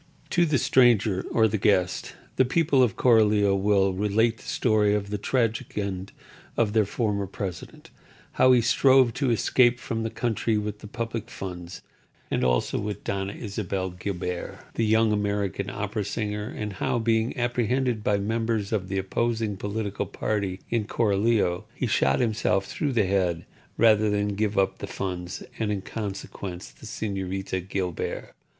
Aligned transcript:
To 0.31 0.47
the 0.47 0.57
stranger 0.57 1.23
or 1.31 1.47
the 1.47 1.59
guest 1.59 2.15
the 2.35 2.43
people 2.43 2.81
of 2.81 2.95
Coralio 2.95 3.55
will 3.55 3.93
relate 3.93 4.37
the 4.37 4.47
story 4.47 4.95
of 4.95 5.11
the 5.11 5.19
tragic 5.19 5.77
end 5.77 6.11
of 6.57 6.73
their 6.73 6.85
former 6.87 7.27
president; 7.27 7.91
how 8.31 8.51
he 8.51 8.61
strove 8.61 9.13
to 9.13 9.29
escape 9.29 9.79
from 9.79 10.01
the 10.01 10.09
country 10.09 10.57
with 10.57 10.79
the 10.79 10.87
public 10.87 11.29
funds 11.29 11.83
and 12.31 12.43
also 12.43 12.79
with 12.79 13.03
Doña 13.03 13.35
Isabel 13.39 13.91
Guilbert, 13.91 14.65
the 14.73 14.85
young 14.87 15.11
American 15.13 15.69
opera 15.69 16.03
singer; 16.03 16.47
and 16.49 16.73
how, 16.73 16.97
being 16.97 17.37
apprehended 17.37 18.03
by 18.03 18.17
members 18.17 18.71
of 18.71 18.87
the 18.87 18.97
opposing 18.97 19.55
political 19.55 20.07
party 20.07 20.61
in 20.71 20.85
Coralio, 20.85 21.65
he 21.75 21.85
shot 21.85 22.19
himself 22.19 22.65
through 22.65 22.93
the 22.93 23.05
head 23.05 23.45
rather 23.77 24.09
than 24.09 24.29
give 24.29 24.57
up 24.57 24.79
the 24.79 24.87
funds, 24.87 25.43
and, 25.59 25.71
in 25.71 25.83
consequence, 25.83 26.71
the 26.71 26.87
Señorita 26.87 27.61
Guilbert. 27.69 28.33